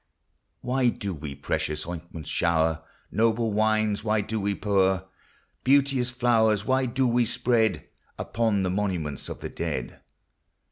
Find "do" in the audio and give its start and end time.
0.97-1.13, 4.21-4.41, 6.87-7.05